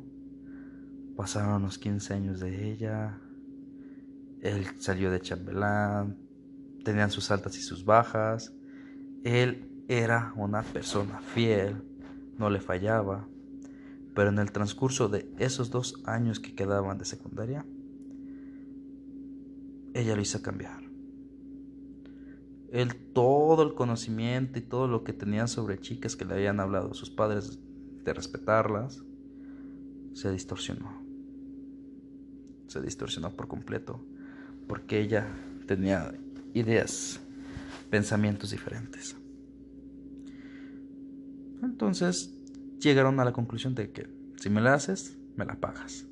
Pasaron 1.17 1.63
los 1.63 1.79
15 1.79 2.15
años 2.15 2.41
de 2.41 2.73
ella. 2.73 3.19
Él 4.41 4.67
salió 4.79 5.11
de 5.11 5.21
chambelán. 5.21 6.17
Tenían 6.85 7.11
sus 7.11 7.31
altas 7.31 7.57
y 7.59 7.63
sus 7.63 7.85
bajas. 7.85 8.55
Él 9.25 9.76
era 9.89 10.33
una 10.37 10.63
persona 10.63 11.21
fiel. 11.21 11.83
No 12.39 12.51
le 12.51 12.61
fallaba. 12.61 13.29
Pero 14.15 14.31
en 14.31 14.39
el 14.39 14.51
transcurso 14.51 15.09
de 15.09 15.31
esos 15.39 15.71
dos 15.71 16.03
años 16.07 16.41
que 16.41 16.55
quedaban 16.55 16.99
de 16.99 17.05
secundaria, 17.05 17.67
ella 19.95 20.17
lo 20.17 20.23
hizo 20.23 20.43
cambiar. 20.43 20.83
Él 22.73 22.97
todo 23.13 23.63
el 23.63 23.75
conocimiento 23.75 24.59
y 24.59 24.63
todo 24.63 24.89
lo 24.89 25.05
que 25.05 25.13
tenía 25.13 25.47
sobre 25.47 25.79
chicas 25.79 26.17
que 26.17 26.25
le 26.25 26.35
habían 26.35 26.61
hablado 26.61 26.95
sus 26.95 27.11
padres 27.11 27.59
de 28.05 28.13
respetarlas, 28.13 29.03
se 30.15 30.31
distorsionó. 30.33 31.03
Se 32.69 32.81
distorsionó 32.81 33.31
por 33.31 33.49
completo, 33.49 34.05
porque 34.67 35.01
ella 35.01 35.27
tenía 35.67 36.13
ideas, 36.55 37.21
pensamientos 37.91 38.51
diferentes. 38.51 39.17
Entonces 41.63 42.35
llegaron 42.81 43.21
a 43.21 43.25
la 43.25 43.33
conclusión 43.33 43.75
de 43.75 43.91
que 43.91 44.09
si 44.37 44.51
me 44.51 44.61
la 44.61 44.75
haces, 44.75 45.19
me 45.37 45.45
la 45.45 45.57
pagas. 45.57 46.07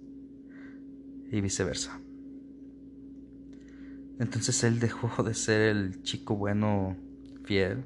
Y 1.30 1.40
viceversa. 1.40 2.00
Entonces 4.18 4.62
él 4.64 4.78
dejó 4.78 5.22
de 5.22 5.34
ser 5.34 5.62
el 5.62 6.02
chico 6.02 6.36
bueno, 6.36 6.96
fiel. 7.44 7.84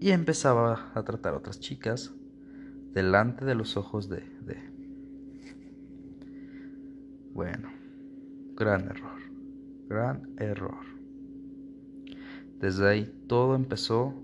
Y 0.00 0.10
empezaba 0.10 0.90
a 0.94 1.04
tratar 1.04 1.34
a 1.34 1.36
otras 1.36 1.60
chicas 1.60 2.12
delante 2.92 3.44
de 3.44 3.54
los 3.54 3.76
ojos 3.76 4.08
de, 4.08 4.22
de... 4.44 4.56
Bueno, 7.32 7.70
gran 8.56 8.82
error. 8.88 9.20
Gran 9.88 10.34
error. 10.38 10.84
Desde 12.58 12.88
ahí 12.88 13.24
todo 13.28 13.54
empezó 13.54 14.14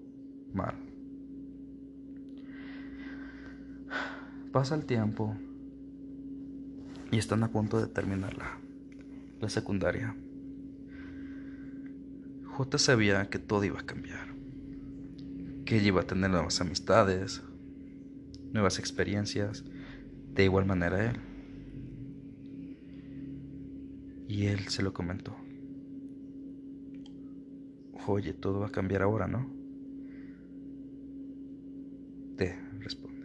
mal. 0.52 0.87
Pasa 4.52 4.74
el 4.74 4.86
tiempo 4.86 5.36
y 7.10 7.18
están 7.18 7.42
a 7.42 7.50
punto 7.50 7.78
de 7.80 7.86
terminar 7.86 8.34
la, 8.38 9.48
secundaria. 9.50 10.16
J 12.46 12.78
sabía 12.78 13.28
que 13.28 13.38
todo 13.38 13.64
iba 13.64 13.80
a 13.80 13.86
cambiar, 13.86 14.28
que 15.66 15.76
ella 15.76 15.88
iba 15.88 16.00
a 16.00 16.06
tener 16.06 16.30
nuevas 16.30 16.62
amistades, 16.62 17.42
nuevas 18.52 18.78
experiencias, 18.78 19.64
de 20.34 20.44
igual 20.44 20.64
manera 20.64 21.10
él. 21.10 21.16
Y 24.28 24.46
él 24.46 24.68
se 24.68 24.82
lo 24.82 24.94
comentó. 24.94 25.36
Oye, 28.06 28.32
todo 28.32 28.60
va 28.60 28.68
a 28.68 28.72
cambiar 28.72 29.02
ahora, 29.02 29.28
¿no? 29.28 29.46
Te 32.36 32.58
responde 32.78 33.18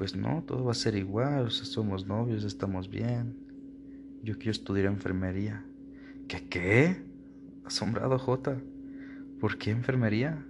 pues 0.00 0.16
no, 0.16 0.42
todo 0.46 0.64
va 0.64 0.70
a 0.70 0.74
ser 0.74 0.94
igual, 0.96 1.50
somos 1.50 2.06
novios, 2.06 2.44
estamos 2.44 2.88
bien. 2.88 3.36
Yo 4.22 4.38
quiero 4.38 4.52
estudiar 4.52 4.86
enfermería. 4.86 5.62
¿Qué 6.26 6.48
qué? 6.48 7.04
Asombrado 7.66 8.18
J. 8.18 8.62
¿Por 9.38 9.58
qué 9.58 9.72
enfermería? 9.72 10.42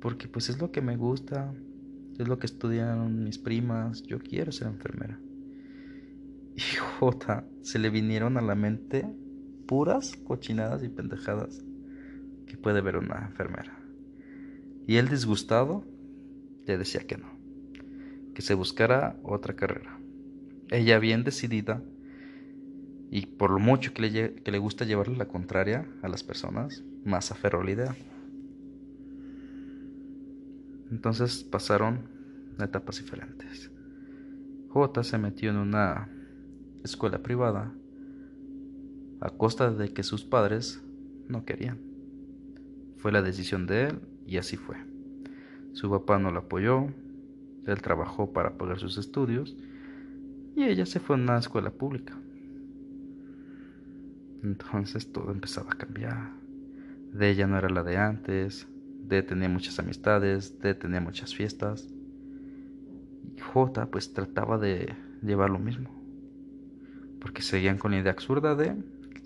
Porque 0.00 0.28
pues 0.28 0.48
es 0.48 0.58
lo 0.58 0.72
que 0.72 0.80
me 0.80 0.96
gusta, 0.96 1.52
es 2.18 2.26
lo 2.26 2.38
que 2.38 2.46
estudian 2.46 3.22
mis 3.22 3.36
primas, 3.36 4.02
yo 4.04 4.18
quiero 4.18 4.50
ser 4.50 4.68
enfermera. 4.68 5.20
Y 6.56 6.62
J 7.00 7.44
se 7.60 7.78
le 7.78 7.90
vinieron 7.90 8.38
a 8.38 8.40
la 8.40 8.54
mente 8.54 9.04
puras 9.66 10.16
cochinadas 10.24 10.82
y 10.82 10.88
pendejadas 10.88 11.62
que 12.46 12.56
puede 12.56 12.80
ver 12.80 12.96
una 12.96 13.26
enfermera. 13.28 13.78
Y 14.86 14.96
él 14.96 15.10
disgustado 15.10 15.84
le 16.64 16.78
decía 16.78 17.06
que 17.06 17.18
no 17.18 17.31
que 18.34 18.42
se 18.42 18.54
buscara 18.54 19.16
otra 19.22 19.54
carrera. 19.54 19.98
Ella 20.70 20.98
bien 20.98 21.24
decidida 21.24 21.82
y 23.10 23.26
por 23.26 23.50
lo 23.50 23.58
mucho 23.58 23.92
que 23.92 24.02
le, 24.02 24.34
que 24.34 24.50
le 24.50 24.58
gusta 24.58 24.84
llevarle 24.84 25.16
la 25.16 25.28
contraria 25.28 25.86
a 26.02 26.08
las 26.08 26.22
personas, 26.22 26.82
más 27.04 27.30
aferró 27.30 27.62
la 27.62 27.70
idea. 27.70 27.96
Entonces 30.90 31.44
pasaron 31.44 32.08
etapas 32.58 32.98
diferentes. 32.98 33.70
J 34.68 35.04
se 35.04 35.18
metió 35.18 35.50
en 35.50 35.56
una 35.56 36.08
escuela 36.82 37.22
privada 37.22 37.72
a 39.20 39.30
costa 39.30 39.70
de 39.70 39.92
que 39.92 40.02
sus 40.02 40.24
padres 40.24 40.82
no 41.28 41.44
querían. 41.44 41.78
Fue 42.96 43.12
la 43.12 43.22
decisión 43.22 43.66
de 43.66 43.88
él 43.88 44.00
y 44.26 44.38
así 44.38 44.56
fue. 44.56 44.76
Su 45.72 45.90
papá 45.90 46.18
no 46.18 46.30
lo 46.30 46.40
apoyó, 46.40 46.88
él 47.66 47.82
trabajó 47.82 48.32
para 48.32 48.56
pagar 48.56 48.78
sus 48.78 48.98
estudios 48.98 49.56
y 50.56 50.64
ella 50.64 50.86
se 50.86 51.00
fue 51.00 51.16
a 51.16 51.18
una 51.18 51.38
escuela 51.38 51.70
pública. 51.70 52.18
Entonces 54.42 55.12
todo 55.12 55.30
empezaba 55.30 55.70
a 55.72 55.76
cambiar. 55.76 56.32
De 57.12 57.30
ella 57.30 57.46
no 57.46 57.56
era 57.56 57.68
la 57.68 57.82
de 57.82 57.96
antes, 57.96 58.66
de 59.04 59.22
tenía 59.22 59.48
muchas 59.48 59.78
amistades, 59.78 60.58
de 60.60 60.74
tenía 60.74 61.00
muchas 61.00 61.34
fiestas. 61.34 61.88
Y 63.36 63.40
J 63.40 63.86
pues 63.90 64.12
trataba 64.12 64.58
de 64.58 64.94
llevar 65.22 65.50
lo 65.50 65.58
mismo. 65.58 65.90
Porque 67.20 67.42
seguían 67.42 67.78
con 67.78 67.92
la 67.92 67.98
idea 67.98 68.12
absurda 68.12 68.54
de, 68.54 68.74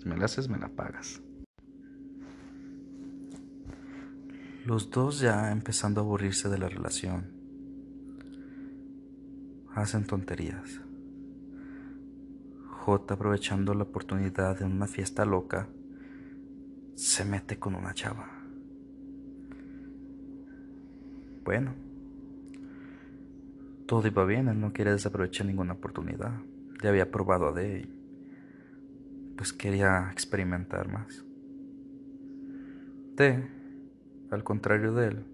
me 0.05 0.17
la 0.17 0.25
haces, 0.25 0.49
me 0.49 0.57
la 0.57 0.69
pagas. 0.69 1.21
Los 4.65 4.91
dos 4.91 5.19
ya 5.19 5.51
empezando 5.51 6.01
a 6.01 6.03
aburrirse 6.03 6.49
de 6.49 6.57
la 6.57 6.69
relación. 6.69 7.36
Hacen 9.77 10.05
tonterías. 10.05 10.81
J 12.65 13.13
aprovechando 13.13 13.75
la 13.75 13.83
oportunidad 13.83 14.57
de 14.57 14.65
una 14.65 14.87
fiesta 14.87 15.23
loca, 15.23 15.67
se 16.95 17.23
mete 17.23 17.59
con 17.59 17.75
una 17.75 17.93
chava. 17.93 18.27
Bueno, 21.45 21.75
todo 23.85 24.07
iba 24.07 24.25
bien, 24.25 24.47
él 24.47 24.59
no 24.59 24.73
quería 24.73 24.93
desaprovechar 24.93 25.45
ninguna 25.45 25.73
oportunidad. 25.73 26.31
Ya 26.81 26.89
había 26.89 27.11
probado 27.11 27.49
a 27.49 27.51
D 27.51 27.87
pues 29.35 29.53
quería 29.53 30.09
experimentar 30.11 30.91
más. 30.91 31.23
D, 33.15 33.47
al 34.31 34.43
contrario 34.43 34.95
de 34.95 35.07
él, 35.09 35.25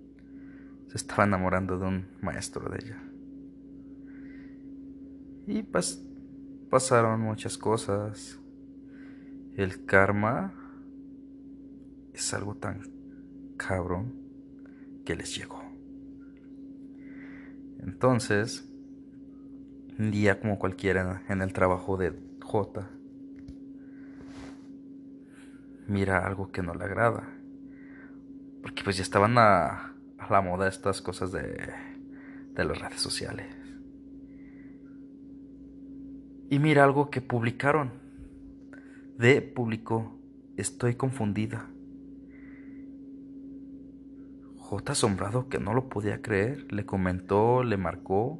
se 0.89 0.97
estaba 0.97 1.23
enamorando 1.23 1.79
de 1.79 1.86
un 1.86 2.08
maestro 2.21 2.69
de 2.69 2.79
ella. 2.84 3.12
Y 5.45 5.63
pues 5.63 6.01
pasaron 6.69 7.21
muchas 7.21 7.58
cosas. 7.58 8.39
El 9.56 9.86
karma 9.86 10.53
es 12.13 12.34
algo 12.34 12.56
tan 12.56 12.82
cabrón 13.58 14.13
que 15.06 15.15
les 15.15 15.36
llegó. 15.36 15.62
Entonces, 17.79 18.69
un 19.99 20.12
día 20.12 20.39
como 20.39 20.58
cualquiera 20.58 21.23
en 21.27 21.41
el 21.41 21.51
trabajo 21.51 21.97
de 21.97 22.17
J, 22.41 22.89
mira 25.88 26.25
algo 26.25 26.51
que 26.51 26.63
no 26.63 26.73
le 26.73 26.86
agrada. 26.86 27.27
Porque 28.62 28.84
pues 28.84 28.95
ya 28.95 29.03
estaban 29.03 29.38
a, 29.38 29.93
la 30.29 30.41
moda 30.41 30.69
estas 30.69 31.01
cosas 31.01 31.34
de 31.34 31.43
las 32.56 32.79
redes 32.79 33.01
sociales. 33.01 33.62
Y 36.54 36.60
mira 36.60 36.84
algo 36.84 37.10
que 37.10 37.20
publicaron. 37.20 37.89
De 39.18 39.42
publicó, 39.42 40.20
estoy 40.56 40.94
confundida. 40.94 41.68
J 44.58 44.92
asombrado 44.92 45.50
que 45.50 45.58
no 45.58 45.74
lo 45.74 45.89
podía 45.89 46.22
creer, 46.22 46.72
le 46.72 46.86
comentó, 46.86 47.63
le 47.63 47.78
marcó, 47.78 48.39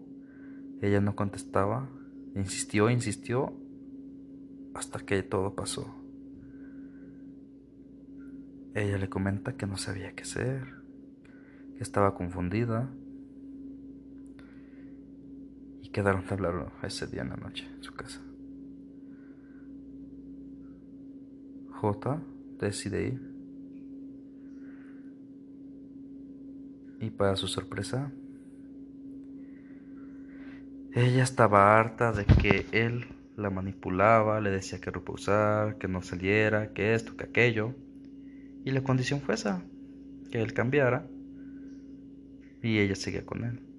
ella 0.80 1.02
no 1.02 1.16
contestaba, 1.16 1.90
insistió, 2.36 2.92
insistió, 2.92 3.52
hasta 4.76 5.00
que 5.00 5.24
todo 5.24 5.56
pasó. 5.56 5.96
Ella 8.76 9.00
le 9.00 9.10
comenta 9.10 9.58
que 9.58 9.66
no 9.66 9.78
sabía 9.78 10.14
qué 10.14 10.22
hacer, 10.22 10.68
que 11.78 11.82
estaba 11.82 12.14
confundida, 12.14 12.92
quedaron 15.94 16.26
de 16.26 16.34
hablar 16.34 16.74
ese 16.84 17.08
día 17.08 17.22
en 17.22 17.30
la 17.30 17.38
noche 17.38 17.66
en 17.74 17.82
su 17.82 17.94
casa. 17.94 18.20
J 21.70 22.22
decide 22.60 23.08
ir 23.08 23.34
Y 27.04 27.10
para 27.10 27.36
su 27.36 27.50
sorpresa, 27.50 28.14
ella 30.94 31.24
estaba 31.24 31.78
harta 31.78 32.14
de 32.14 32.24
que 32.26 32.66
él 32.72 33.08
la 33.36 33.50
manipulaba, 33.50 34.40
le 34.40 34.52
decía 34.52 34.80
que 34.80 34.90
reposar, 34.90 35.78
que 35.78 35.90
no 35.90 36.02
saliera, 36.02 36.72
que 36.72 36.94
esto, 36.94 37.18
que 37.18 37.26
aquello. 37.26 37.76
Y 38.64 38.72
la 38.72 38.84
condición 38.84 39.20
fue 39.20 39.36
esa, 39.36 39.66
que 40.32 40.42
él 40.42 40.54
cambiara 40.54 41.06
y 42.62 42.80
ella 42.80 42.96
seguía 42.96 43.26
con 43.26 43.44
él. 43.44 43.73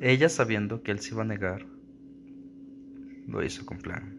Ella 0.00 0.28
sabiendo 0.28 0.82
que 0.82 0.92
él 0.92 1.00
se 1.00 1.14
iba 1.14 1.22
a 1.22 1.26
negar, 1.26 1.66
lo 3.26 3.44
hizo 3.44 3.66
con 3.66 3.78
plan. 3.78 4.16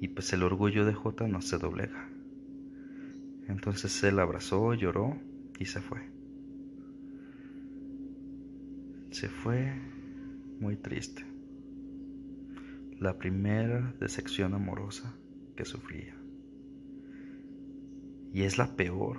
Y 0.00 0.08
pues 0.08 0.32
el 0.32 0.42
orgullo 0.42 0.84
de 0.86 0.94
J 0.94 1.28
no 1.28 1.42
se 1.42 1.58
doblega. 1.58 2.08
Entonces 3.46 4.02
él 4.04 4.18
abrazó, 4.18 4.72
lloró 4.74 5.20
y 5.58 5.66
se 5.66 5.80
fue. 5.80 6.00
Se 9.10 9.28
fue 9.28 9.78
muy 10.60 10.76
triste. 10.76 11.26
La 12.98 13.18
primera 13.18 13.94
decepción 14.00 14.54
amorosa 14.54 15.14
que 15.56 15.66
sufría. 15.66 16.16
Y 18.32 18.42
es 18.42 18.56
la 18.56 18.74
peor. 18.74 19.18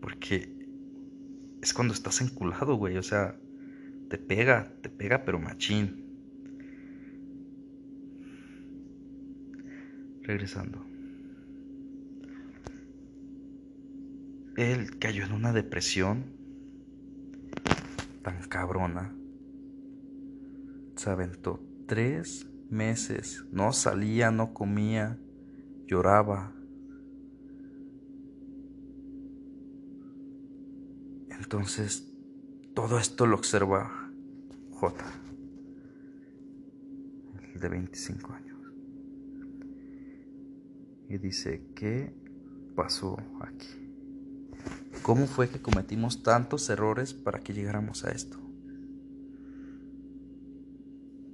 Porque 0.00 0.56
es 1.60 1.74
cuando 1.74 1.92
estás 1.92 2.22
enculado, 2.22 2.76
güey. 2.76 2.96
O 2.96 3.02
sea, 3.02 3.38
te 4.10 4.18
pega, 4.18 4.74
te 4.82 4.90
pega, 4.90 5.24
pero 5.24 5.38
machín. 5.38 6.04
Regresando. 10.22 10.84
Él 14.56 14.98
cayó 14.98 15.24
en 15.24 15.32
una 15.32 15.52
depresión 15.52 16.24
tan 18.22 18.42
cabrona. 18.48 19.14
Se 20.96 21.08
aventó 21.08 21.62
tres 21.86 22.50
meses. 22.68 23.44
No 23.52 23.72
salía, 23.72 24.32
no 24.32 24.52
comía, 24.52 25.20
lloraba. 25.86 26.52
Entonces, 31.30 32.12
todo 32.74 32.98
esto 32.98 33.26
lo 33.26 33.36
observa 33.36 33.99
J, 34.80 35.04
el 37.52 37.60
de 37.60 37.68
25 37.68 38.32
años. 38.32 38.58
Y 41.06 41.18
dice, 41.18 41.66
¿qué 41.76 42.14
pasó 42.74 43.18
aquí? 43.42 43.68
¿Cómo 45.02 45.26
fue 45.26 45.50
que 45.50 45.60
cometimos 45.60 46.22
tantos 46.22 46.70
errores 46.70 47.12
para 47.12 47.40
que 47.40 47.52
llegáramos 47.52 48.06
a 48.06 48.10
esto? 48.10 48.38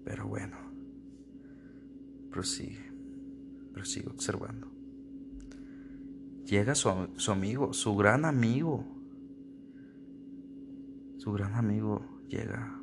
Pero 0.04 0.26
bueno, 0.26 0.56
prosigue, 2.32 2.90
prosigue 3.72 4.08
observando. 4.08 4.72
Llega 6.46 6.74
su, 6.74 6.90
su 7.16 7.30
amigo, 7.30 7.72
su 7.72 7.94
gran 7.94 8.24
amigo. 8.24 8.84
Su 11.18 11.30
gran 11.30 11.54
amigo 11.54 12.20
llega. 12.28 12.82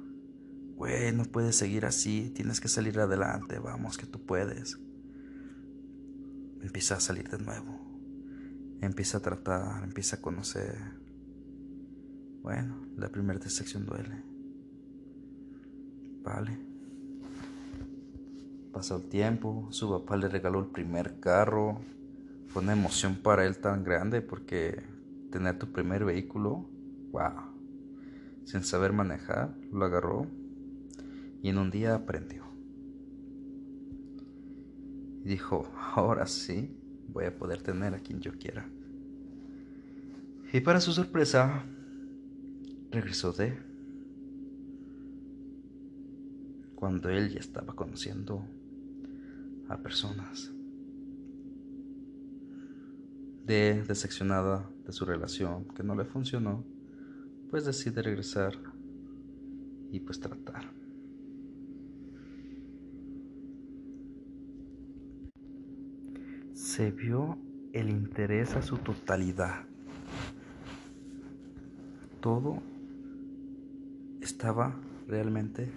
Güey, 0.75 1.13
no 1.13 1.25
puedes 1.25 1.55
seguir 1.55 1.85
así, 1.85 2.31
tienes 2.35 2.59
que 2.59 2.67
salir 2.67 2.99
adelante, 2.99 3.59
vamos, 3.59 3.97
que 3.97 4.05
tú 4.05 4.25
puedes. 4.25 4.79
Empieza 6.61 6.95
a 6.95 6.99
salir 6.99 7.29
de 7.29 7.39
nuevo 7.39 7.83
empieza 8.85 9.17
a 9.17 9.21
tratar, 9.21 9.83
empieza 9.83 10.17
a 10.17 10.21
conocer. 10.21 10.77
Bueno, 12.41 12.85
la 12.97 13.09
primera 13.09 13.39
decepción 13.39 13.85
duele. 13.85 14.23
Vale. 16.23 16.57
Pasó 18.71 18.97
el 18.97 19.09
tiempo, 19.09 19.67
su 19.71 19.89
papá 19.89 20.17
le 20.17 20.27
regaló 20.27 20.59
el 20.59 20.67
primer 20.67 21.19
carro. 21.19 21.81
Fue 22.47 22.61
una 22.61 22.73
emoción 22.73 23.15
para 23.15 23.45
él 23.45 23.57
tan 23.57 23.83
grande 23.83 24.21
porque 24.21 24.83
tener 25.31 25.57
tu 25.57 25.71
primer 25.71 26.05
vehículo, 26.05 26.69
wow. 27.11 27.53
Sin 28.45 28.63
saber 28.63 28.91
manejar, 28.91 29.55
lo 29.71 29.85
agarró 29.85 30.27
y 31.43 31.49
en 31.49 31.57
un 31.57 31.69
día 31.69 31.93
aprendió. 31.93 32.45
Y 35.25 35.27
dijo, 35.27 35.69
ahora 35.93 36.25
sí, 36.25 36.75
voy 37.09 37.25
a 37.25 37.37
poder 37.37 37.61
tener 37.61 37.93
a 37.93 37.99
quien 37.99 38.21
yo 38.21 38.31
quiera. 38.39 38.67
Y 40.53 40.61
para 40.61 40.79
su 40.79 40.93
sorpresa, 40.93 41.65
regresó 42.91 43.33
de 43.33 43.57
cuando 46.75 47.09
él 47.09 47.29
ya 47.29 47.39
estaba 47.39 47.75
conociendo 47.75 48.47
a 49.67 49.77
personas. 49.77 50.49
De 53.45 53.83
decepcionada 53.83 54.69
de 54.85 54.93
su 54.93 55.03
relación 55.03 55.65
que 55.75 55.83
no 55.83 55.93
le 55.93 56.05
funcionó, 56.05 56.63
pues 57.49 57.65
decide 57.65 58.01
regresar 58.01 58.53
y 59.91 59.99
pues 59.99 60.21
tratar. 60.21 60.82
Se 66.75 66.89
vio 66.89 67.37
el 67.71 67.87
interés 67.87 68.55
a 68.55 68.63
su 68.63 68.79
totalidad. 68.79 69.65
Todo 72.19 72.63
estaba 74.21 74.75
realmente 75.07 75.69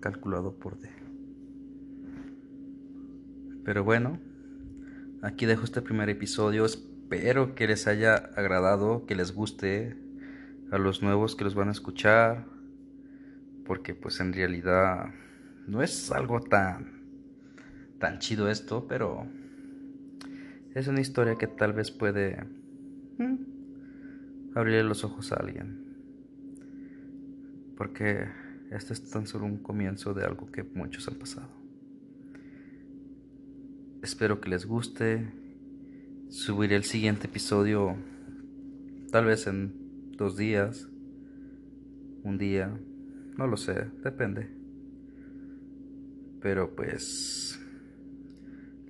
calculado 0.00 0.52
por 0.52 0.78
D. 0.78 0.90
Pero 3.64 3.84
bueno, 3.84 4.20
aquí 5.22 5.46
dejo 5.46 5.64
este 5.64 5.80
primer 5.80 6.10
episodio. 6.10 6.66
Espero 6.66 7.54
que 7.54 7.66
les 7.66 7.86
haya 7.86 8.14
agradado, 8.14 9.06
que 9.06 9.14
les 9.14 9.32
guste 9.32 9.96
a 10.70 10.76
los 10.76 11.02
nuevos 11.02 11.36
que 11.36 11.44
los 11.44 11.54
van 11.54 11.68
a 11.68 11.72
escuchar. 11.72 12.44
Porque 13.64 13.94
pues 13.94 14.20
en 14.20 14.34
realidad 14.34 15.06
no 15.66 15.82
es 15.82 16.12
algo 16.12 16.42
tan 16.42 17.02
tan 17.98 18.18
chido 18.18 18.50
esto, 18.50 18.86
pero 18.86 19.26
es 20.74 20.88
una 20.88 21.00
historia 21.00 21.36
que 21.36 21.46
tal 21.46 21.72
vez 21.72 21.90
puede 21.90 22.44
mm, 23.18 24.56
abrirle 24.56 24.84
los 24.84 25.04
ojos 25.04 25.32
a 25.32 25.36
alguien. 25.36 25.84
Porque 27.76 28.26
este 28.70 28.92
es 28.92 29.10
tan 29.10 29.26
solo 29.26 29.46
un 29.46 29.58
comienzo 29.58 30.14
de 30.14 30.24
algo 30.24 30.50
que 30.50 30.64
muchos 30.64 31.06
han 31.08 31.14
pasado. 31.14 31.48
Espero 34.02 34.40
que 34.40 34.50
les 34.50 34.66
guste. 34.66 35.32
Subiré 36.28 36.74
el 36.76 36.84
siguiente 36.84 37.26
episodio 37.28 37.96
tal 39.12 39.26
vez 39.26 39.46
en 39.46 40.16
dos 40.16 40.36
días, 40.36 40.88
un 42.24 42.36
día, 42.36 42.76
no 43.36 43.46
lo 43.46 43.56
sé, 43.56 43.86
depende. 44.02 44.50
Pero 46.40 46.74
pues 46.74 47.53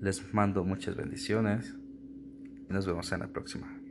les 0.04 0.34
mando 0.34 0.64
muchas 0.64 0.94
bendiciones 0.96 1.74
y 2.68 2.72
nos 2.72 2.86
vemos 2.86 3.10
en 3.12 3.20
la 3.20 3.28
próxima. 3.28 3.83